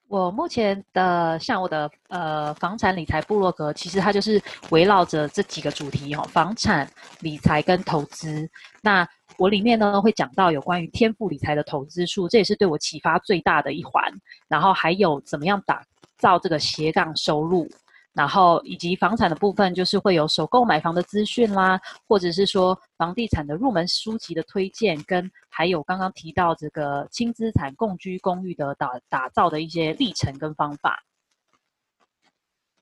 [0.08, 4.38] 我目前的像我的呃房产理财部落格，其实它就是
[4.70, 6.86] 围绕着这几个主题哦，房产
[7.20, 8.46] 理财跟投资。
[8.82, 14.02] 那我里面呢会讲到有关于天赋理财的投资术，这也是对我启发最大的一环。
[14.48, 15.84] 然后还有怎么样打
[16.18, 17.68] 造这个斜杠收入。
[18.14, 31.02] 然后以及房产的部分，就是会有首购买房的资讯啦，或者是说房地产的入门书籍的推荐，跟还有刚刚提到这个轻资产共居公寓的打打造的一些历程跟方法。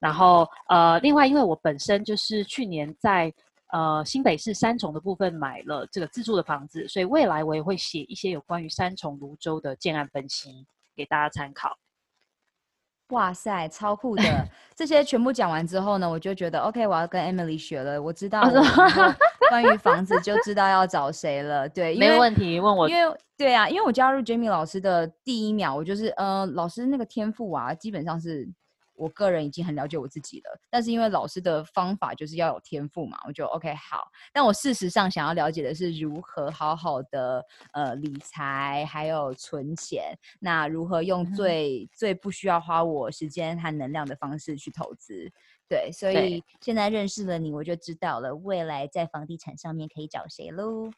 [0.01, 3.33] 然后呃，另外因为我本身就是去年在
[3.73, 11.77] 呃新北市三重的部分买了这个自住的房子，所以未来我也会写一些有关于三重泸州的建案分析给大家参考。
[13.11, 14.23] 哇塞，超酷的！
[14.77, 18.01] 这些全部讲完之后呢，我就觉得 OK，我要跟 Emily 学了。
[18.01, 19.15] 我知道我
[19.49, 21.69] 关于房子就知道要找谁了。
[21.69, 22.89] 对， 没问题，问我。
[22.89, 28.49] 因为对啊，因为我加入 Jamie 老师的第一秒，我就是呃，老师那个天赋啊，基本上是。
[29.01, 34.07] 我个人已经很了解我自己了，但是因为老师的方法就是要有天赋嘛，我就 OK 好。
[34.33, 40.15] 但我事实上想要了解的是如何好好的呃理财，还有存钱。
[40.39, 45.33] 那如何用最、嗯、最不需要花我时间和能量的方式去投资？
[45.67, 50.91] 对，所以现在认识了你，我就知道了未来在房地产上面可以找谁喽。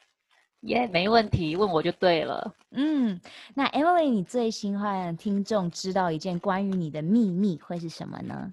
[0.62, 2.54] 耶、yeah，没问题，问我就对了。
[2.70, 3.20] 嗯，
[3.54, 8.52] 那 Emily，你最希望听众知道一件关于你的秘密会是什么呢？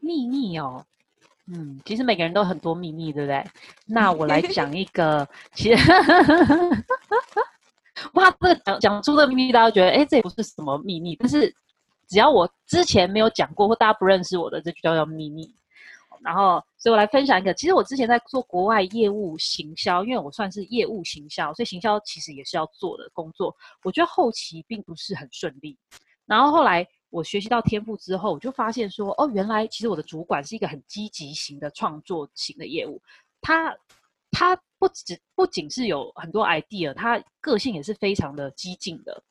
[0.00, 0.84] 秘密哦，
[1.46, 3.44] 嗯，其实每个人都很多秘密，对不对？
[3.86, 5.92] 那我来讲一个，其实，
[8.14, 11.54] 哇，这个讲讲出的秘密，大家觉得，哎，这也不是什么秘密，但是
[12.08, 15.54] 只要我之前没有讲过或大家不认识我的，这就叫做秘密。
[16.22, 17.54] 然后，所以我来分享一个。
[17.54, 23.56] 其实我之前在做国外业务行销，因为我算是业务行销，所以行销其实也是要做的工作。
[23.82, 25.78] 我觉得后期并不是很顺利。
[26.26, 33.00] 然后后来我学习到天赋之后，我就发现说，哦，原来其实我的主管是一个很积极型的创作型的业务。
[33.40, 33.74] 他
[34.30, 39.22] 他不只不仅是有很多 idea，他个性也是非常的激进的。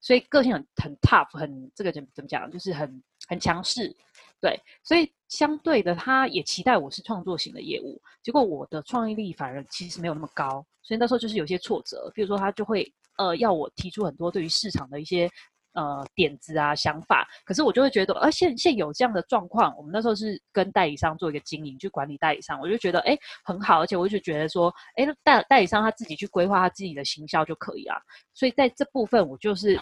[0.00, 3.94] 所以个性很很 tough，很这个怎怎么讲，就是很很强势。
[4.40, 12.10] 对，所以相对的，他也期待我是创作型的业务，结果我的创意力反而其实没有那么高，所以那时候就是有些挫折。
[12.14, 15.28] 比如说，他就会呃要我提出很多对于市场的一些
[15.72, 27.96] 呃点子啊想法，可是我就会觉得，呃现现有这样的状况，我们那时候是跟代理商做一个经营，去管理代理商，我就觉得哎很好，而且我就觉得说，哎代代理商他自己去规划他自己的行销就可以啊，
[28.34, 29.80] 所以在这部分我就是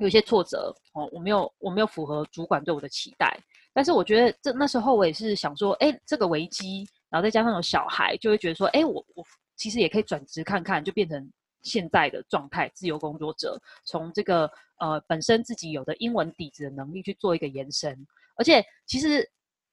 [0.00, 3.38] 有些挫折哦，我没有我没有符合主管对我的期待。
[3.80, 9.24] 但是我觉得这那时候我也是想说，哎，这个危机，然后再加上有小孩，就会觉得说，哎，我我
[9.56, 14.50] 其实也可以转职看看，就变成现在的状态，自由工作者，从这个
[14.80, 18.06] 呃本身自己有的英文底子的能力去做一个延伸。
[18.36, 19.26] 而且其实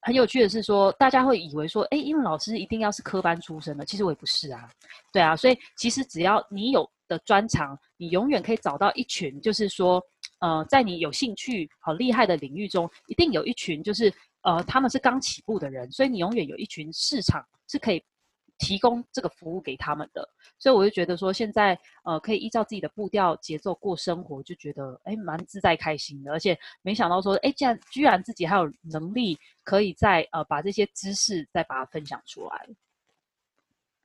[0.03, 4.70] 很有趣的是说，大家会以为说，哎，英文老师一定要是科班出身的，其实我也不是啊，
[5.12, 10.01] 对啊，所以其实只要你有的专长，你永远可以找到一群，就是说，
[10.39, 18.03] 呃，在你有兴趣、好厉害的领域中，一定有一群，就是呃，他们是刚起步的人，所以你永远有一群市场是可以
[18.57, 20.27] 提供这个服务给他们的。
[20.59, 26.31] 所以我就觉得说，现在呃，可以依照自己的步调节奏过生活，就觉得哎，蛮自在开心的。
[26.31, 32.69] 而且没想到说，哎，竟然居然自己还有能力，可以再呃把这些知识再把它分享出来。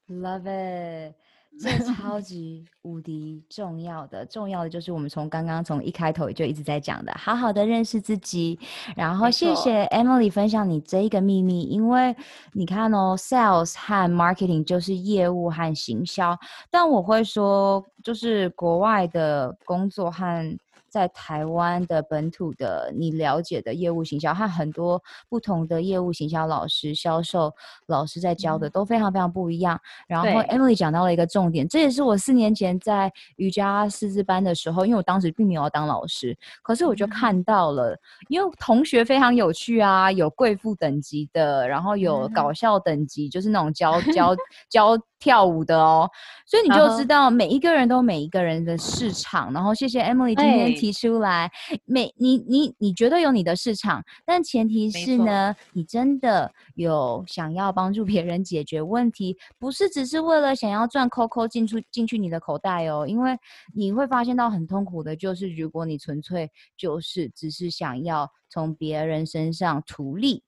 [0.09, 1.15] Love it。
[1.61, 8.59] 这超级无敌重要的，重要的就是我们从刚刚从一开头就一直在讲的，好好的认识自己。
[8.97, 12.17] 然后谢谢 Emily 分享你这一个秘密，因为
[12.53, 16.39] 你看哦，Sales 和 Marketing 就是业务和行销，
[16.71, 20.59] 但我会说，就是国外的工作和。
[20.93, 27.51] 在台湾的本土的你了解的业务行销和很多不同的业务行销老师、销售
[27.87, 29.81] 老师在教的都非常非常不一样。
[30.07, 44.37] 然后 Emily 讲到了一个重点，这也是我四年前在瑜伽师资班的时候，因为我当时并没有要当老师，可是我就看到了，因为同学非常有趣啊，有贵妇等级的，然后有搞笑等级，就是那种教教
[44.69, 45.03] 教。
[45.23, 46.11] 跳舞的哦，
[46.45, 49.53] 所以你就知道每一个人都有每一个人的市场。
[49.53, 51.49] 然后谢谢 Emily 今天提出来，
[51.85, 63.07] 每你你你觉得有你的市场，但前提是呢，你真的有想要帮助别人解决问题，不是只是为了想要赚扣扣进出进去你的口袋哦。
[63.07, 63.39] 因为
[63.73, 70.43] 你会发现到很痛苦的，就是如果你纯粹就是只是想要从别人身上图利。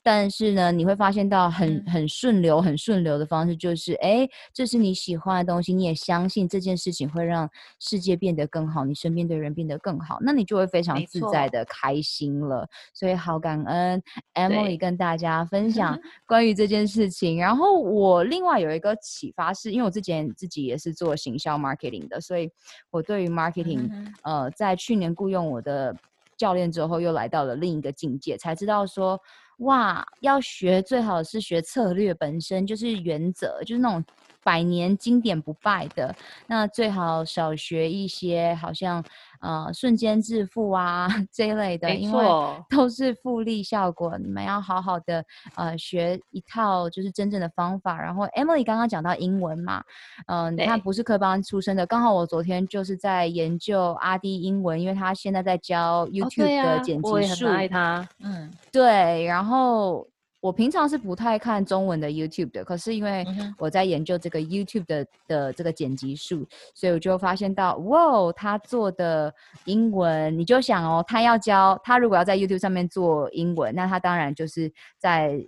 [0.00, 12.66] 但是呢，你会发现到很很顺流、很顺流的方式，就是，哎，这是你喜欢的东西，你也相信这件事情会让世界变得更好，你身边的人变得更好，那你就会非常自在的开心了。
[12.94, 14.02] 所以好感恩
[14.34, 17.38] Emily 跟大家分享 关于这件事情。
[17.38, 22.50] 然后我另外有一个启发是，因为我之前自己也是做行销 marketing 的，所以
[22.90, 23.90] 我对于 marketing，
[24.22, 25.94] 呃，在去年雇佣我的
[26.36, 29.20] 教练之后，又来到了另一个境界，才知道说。
[29.58, 34.04] 哇，要学最好是学策略本身，就是原则，就是那种
[34.44, 36.14] 百年经典不败的。
[36.46, 39.04] 那最好少学一些，好像。
[39.40, 42.26] 呃，瞬间致富啊 这一类的，因为
[42.68, 44.18] 都是复利效果。
[44.18, 45.24] 你们要好好的
[45.54, 48.02] 呃学一套就是真正的方法。
[48.02, 49.80] 然后 Emily 刚刚讲到英文嘛，
[50.26, 58.08] 嗯、呃，你看不是科班出身的，刚好我昨天就是在研究阿迪英文，因为他现在在教 YouTube 的剪辑术，哦、我也很爱他。
[58.18, 60.04] 嗯，对，然后。
[60.40, 63.26] 我平常是不太看中文的 YouTube 的，可是因为
[63.58, 69.34] 我在研究这个 YouTube 的的这个剪辑术，所以我就发现到，哇，他做的
[69.64, 75.44] 英文，你就想哦，他要教他如果要在 YouTube 上面做英文，那他当然就是在。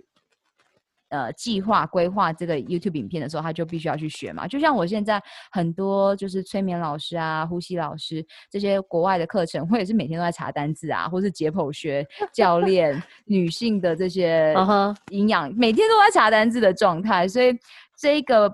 [1.11, 4.47] 呃，计划规划这个 YouTube 影片的时候，他就必须要去学嘛。
[4.47, 14.55] 就像我现在很多就是催眠老师啊、呼吸老师这些国外的课程，我也是每天都在查单字啊，或是解剖学 教练女性的这些
[15.09, 17.27] 营养，每天都在查单字的状态。
[17.27, 17.53] 所以
[17.99, 18.49] 这个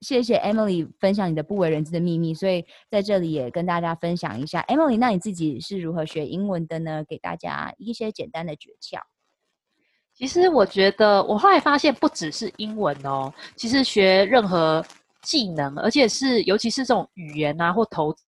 [0.00, 2.32] 谢谢 Emily 分享你的不为人知的秘密。
[2.32, 7.04] 所以在这里也跟大家分享一下，Emily，那你自己是如何学英文的呢？
[7.06, 9.00] 给大家一些简单的诀窍。
[10.20, 14.84] 其实我觉得，我后来发现不只是英文哦，其实学任何
[15.22, 18.20] 技能，而且是尤其是这种语言啊或投资，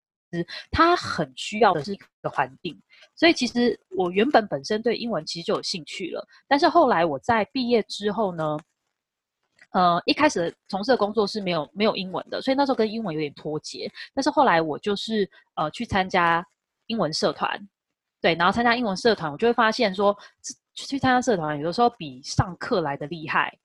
[0.72, 2.82] 它很需要的是一个环境。
[3.14, 8.58] 所以其实我原本本身对英文其实就有兴趣了，但是后来我在毕业之后呢，
[9.74, 13.92] 呃，一开始从事的工作是没有没有英文的，所以那时候跟英文有点脱节。
[14.14, 16.42] 但是后来我就是呃去参加
[16.88, 17.60] 英文社团，
[18.22, 20.18] 对，然后参加英文社团，我就会发现说。
[20.74, 23.56] 去参加社团，有的时候比上课来的厉害，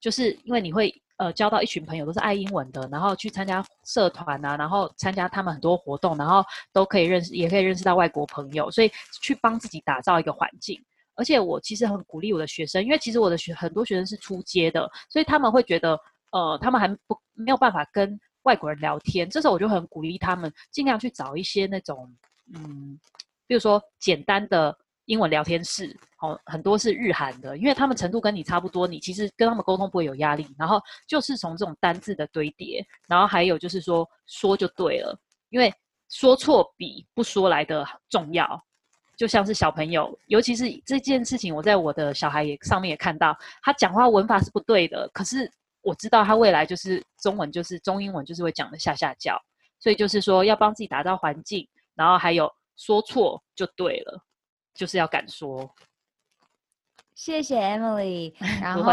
[0.00, 8.90] 就是因为你会呃交到一群朋友，都是爱英文的，然后去参加社团啊，然后参加他们很多活动，然后都可以认识，也可以认识到外国朋友，所以
[9.22, 10.80] 去帮自己打造一个环境。
[11.14, 15.98] 而且我其实很鼓励我的学生，因为其实我的学很多学生是出街的，所以他们会觉得
[16.32, 22.12] 呃他们还不没有办法跟外国人聊天，这时候我就很鼓励他们尽量去找一些那种
[22.54, 22.98] 嗯，
[23.46, 24.76] 比如说简单的。
[25.08, 30.46] 英文聊天室，哦，很多是日韩的，因为他们程度跟你差不多，你其实跟他们沟通不会有压力。
[30.58, 35.72] 然后就是从这种单字的堆叠，然后还有就是说说就对了，因为
[36.10, 38.62] 说错比不说来的重要。
[39.16, 45.50] 就像是小朋友，尤其是这件事情，我在我的小孩也上面也看到，他讲话文法是不对的，可是
[45.80, 49.36] 我知道他未来就是中文就是中英文就是会讲的下下叫，
[49.80, 54.22] 所以就是说要帮自己打造环境，然后还有说错就对了，
[54.78, 55.68] 就是要敢说。
[57.14, 58.92] 谢谢 Emily， 然后。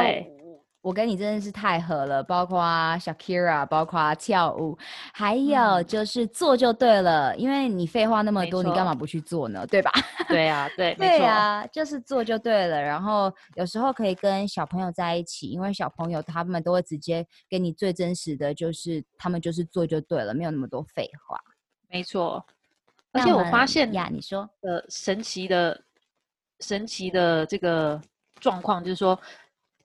[0.81, 2.61] 我跟你真的是太合了，包括
[2.99, 4.77] Shakira，包括跳舞，
[5.11, 9.65] 还有就是做就对了，嗯、因为你废话那么多，你干嘛不去做呢？
[9.65, 9.91] 对吧？
[10.29, 12.79] 对啊，对， 对啊，就是做就对了。
[12.79, 21.39] 然后有时候可以跟小朋友在一起，因为小朋友他们都会直接给你最真实的就是，他们就是做就对了，没有那么多废话。
[21.89, 22.45] 没错，
[23.15, 25.81] 而且我发现呀，你说呃，神奇的
[26.59, 27.99] 神奇的这个
[28.39, 29.19] 状况就是说。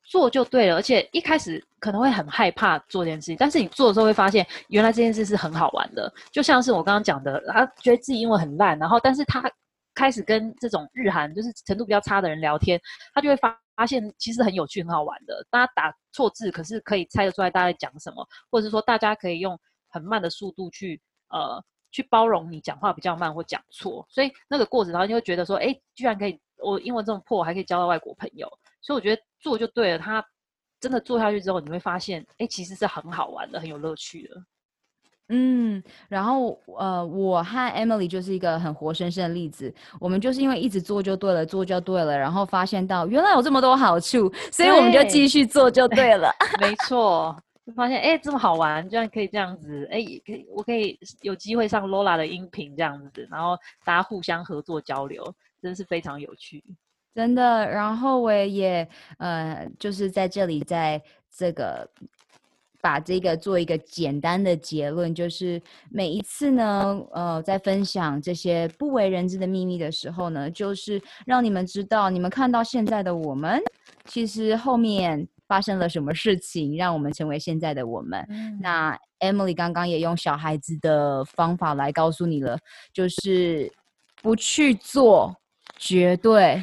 [0.03, 6.12] 做就对了，而且一开始可能会很害怕做这件事情，但是你做的时候会发现，原来这件事是很好玩的。
[6.33, 9.49] 就像是我刚刚讲的，他觉得自己英文很烂，然后但是他
[9.95, 12.81] 开始跟这种日韩就是程度比较差的人聊天，
[13.14, 15.47] 他就会发发现其实很有趣、很好玩的。
[15.49, 19.57] 大家打错字，可是可以猜得出来大家在讲什么，或者是说大家可以用
[19.89, 28.49] 很慢的速度去呃去包容你讲话比较慢或讲错，所以那个过程，然后就会觉得说，哎，居然可以，我英文这么破，还可以交到外国朋友。
[28.80, 30.24] 所以我觉得做就对了，他
[30.80, 34.36] 真的做下去之后，你会发现，哎，其实是很好玩的，很有乐趣的。
[35.32, 39.72] 嗯，然后呃，我和 Emily 就是一个很活生生的例子。
[40.01, 46.32] 我们就是因为一直做就对了，做就对了，然后发现到原来有这么多好处，所以我们就继续做就对了。
[46.61, 56.62] 没错，就发现哎，这么好玩，居然可以这样子，哎，可以，我可以有机会上 Lola 的音频这样子，然后大家互相合作交流，真是非常有趣。
[57.14, 61.03] 真的，然后我也呃，就是在这里，在
[61.37, 61.89] 这个
[62.81, 65.61] 把这个做一个简单的结论，就是
[65.91, 73.61] 每一次呢，呃，在分享这些不为人知的秘密的时候呢，就是让你们知道，你们看到现在的我们，
[74.05, 78.24] 其实后面发生了什么事情，让我们成为现在的我们。
[78.30, 78.57] 嗯。
[78.62, 82.57] 那 Emily 刚刚也用小孩子的方法来告诉你了，
[82.92, 83.70] 就是
[84.22, 85.34] 不去做，
[85.76, 86.62] 绝对。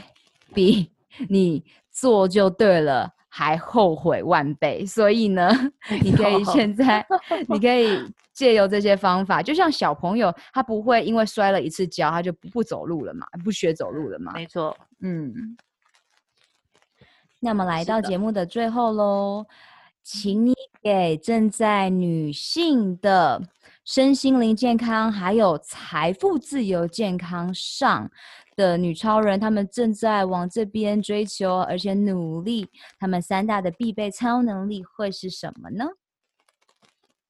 [0.53, 0.89] 比
[1.27, 1.61] 你
[1.91, 5.51] 做就对了还后悔万倍，所以呢，
[6.01, 7.05] 你可以现在，
[7.49, 7.99] 你可以
[8.33, 14.31] 借由这些方法，就像小朋友，他不会因为摔了一次跤，他就不走路了嘛，不学走路了嘛。
[14.33, 15.33] 没错，嗯。
[17.39, 19.45] 那么来到节目的最后喽，
[20.03, 23.41] 请你给正在女性的
[23.85, 28.09] 身心灵健康还有财富自由健康上。
[28.55, 32.67] 的女超人，她们正在往这边追求，而且努力。
[32.99, 35.85] 她们三大的必备超能力会是什么呢？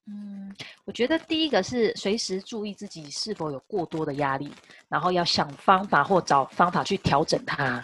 [0.05, 0.55] 嗯，
[0.86, 4.49] 我觉得第一个是随时注意自己是否有过多的压力，
[4.88, 7.84] 然后要想方法或找方法去调整它。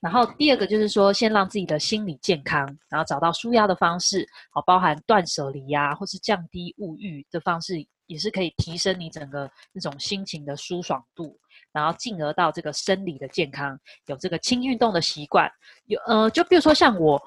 [0.00, 11.36] 然后第二个就是说，先让自己的心理健康，然后找到舒压的方式，好，包含断舍离呀，或是降低物欲的方式，也是可以提升你整个那种心情的舒爽度。
[11.72, 15.50] 然后进而到这个生理的健康，有这个轻运动的习惯，
[15.86, 17.20] 有呃，就比如说像我，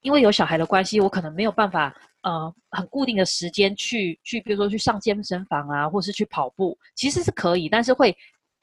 [0.00, 8.16] 因为有小孩的关系，我可能没有办法呃很固定的时间去去，比如说去上健身房啊，或是去跑步，其实是可以，但是会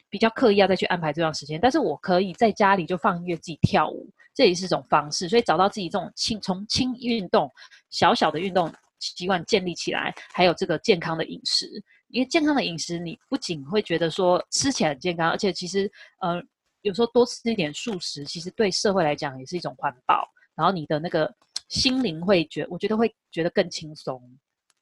[0.10, 1.60] 比较刻意要再去安排这段时间。
[1.60, 5.28] 但是我可以在家里就放音乐自己跳舞，这也是一种方式。
[5.28, 7.52] 所以找到自己这种轻从轻运动
[7.90, 11.70] 小小的运动习惯建立起来，还有这个健康的饮食。
[12.10, 15.92] 因为健康的饮食，你不仅会觉得说吃起来很健康，而且其实，
[16.22, 16.42] 呃，
[16.82, 20.26] 有时候多吃一点素食，其实对社会来讲也是一种环保。
[20.56, 21.30] 然后你的那个
[21.68, 24.22] 心灵会觉，我觉得会觉得更轻松。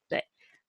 [0.07, 0.23] 对。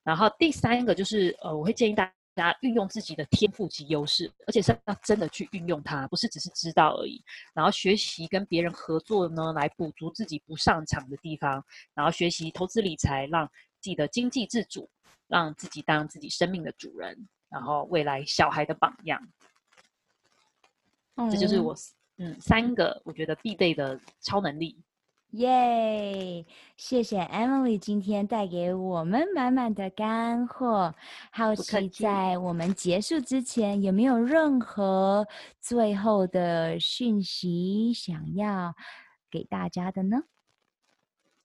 [0.04, 2.10] 然后第三个就是，呃，我会建议大
[2.42, 7.22] 家运用自己的天赋及优势，而且是要真的去运用它，不是只是知道而已。
[7.52, 11.64] 然后学习跟别人合作呢，来补足自己不擅长的地方。
[11.94, 13.46] 然后学习投资理财，让
[13.80, 14.88] 自己的经济自主。
[15.26, 19.26] 让自己当自己生命的主人，然后未来小孩的榜样，
[21.16, 21.74] 嗯、这就是我
[22.18, 24.78] 嗯三个我觉得必备的超能力。
[25.34, 26.44] 耶！
[26.76, 30.94] 谢谢 Emily 今天带给我们满满的干货。
[31.32, 35.26] 好奇在我们结束之前，有没有任何
[35.60, 38.74] 最后的讯息想要
[39.28, 40.18] 给大家的呢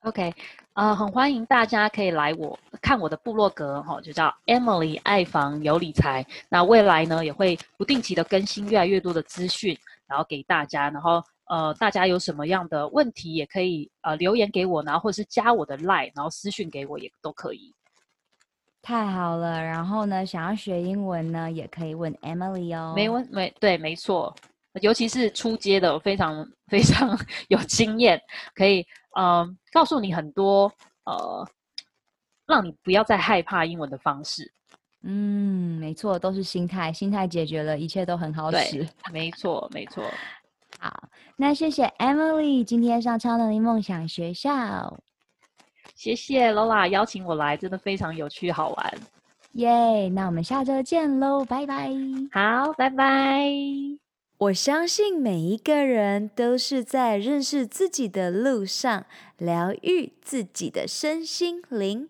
[0.01, 0.33] ？OK，
[0.73, 6.23] 呃，很欢迎大家可以来我看我的部落格哈，就叫 Emily 爱房有理财。
[6.47, 9.75] 那未来呢也会不定期的更新越来越多的资讯，
[10.05, 10.91] 然后给大家。
[10.91, 17.73] 然后呃，大家有什么样的问题也可以呃留言给我，然后或者是加我的 Line，然后私讯给我也都可以。
[18.81, 22.93] 太好了，然后呢，想要学英文呢，也可以问 Emily 哦。
[22.95, 24.33] 没问没对，没错。
[24.81, 27.17] 尤其是初阶的，非常 非常
[27.49, 28.21] 有经验，
[28.53, 28.85] 可以
[29.15, 30.71] 呃，告诉你很多
[31.05, 31.45] 呃，
[32.45, 34.49] 让你不要再害怕英文的方式。
[35.01, 38.87] 嗯，没错，都是心态，心态解决了，一切都很好使。
[39.11, 40.03] 没错，没错。
[40.79, 44.99] 好，那谢谢 Emily 今天上超能力梦想学校。
[45.93, 48.93] 谢谢 Lola 邀请我来，真的非常有趣好玩。
[49.53, 51.91] 耶，yeah, 那我们下周见喽，拜拜。
[52.31, 53.51] 好，拜拜。
[54.37, 59.05] 我相信每一个人都是在认识自己的路上，
[59.37, 62.07] 疗愈自己的身心灵。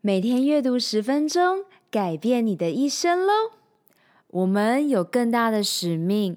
[0.00, 1.64] 每天阅读十分钟。
[1.92, 3.32] 改变你的一生喽！
[4.28, 6.36] 我们有更大的使命，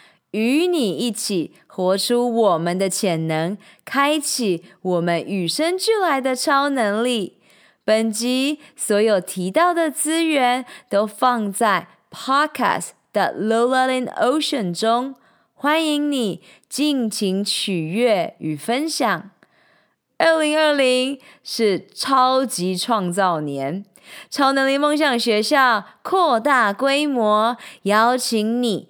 [0.31, 7.37] 与你一起活出我们的潜能，开启我们与生俱来的超能力。
[7.83, 15.15] 本集所有提到的资源都放在 Podcast 的 Lola in Ocean 中，
[15.53, 19.31] 欢迎你尽情取悦与分享。
[20.17, 23.83] 二零二零是超级创造年。
[24.29, 28.89] 超能力梦想学校扩大规模，邀请你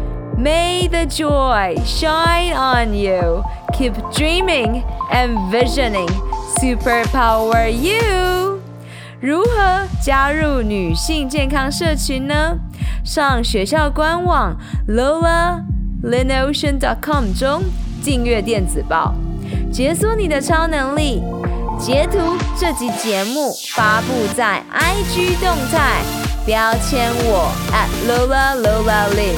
[0.41, 3.43] May the joy shine on you.
[3.73, 6.09] Keep dreaming and visioning.
[6.59, 8.59] Superpower you.
[9.19, 12.57] 如何加入女性健康社群呢？
[13.03, 17.61] 上学校官网 lolaLinOcean.com 中
[18.03, 19.13] 订阅电子报，
[19.71, 21.21] 解锁你的超能力。
[21.79, 22.17] 截图
[22.57, 26.01] 这集节目发布在 IG 动态，
[26.47, 29.37] 标签我 at @LolaLolaLin，